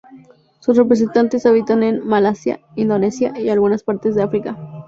[0.61, 4.57] Sus representantes habitan en Malasia, Indonesia y algunas partes de África.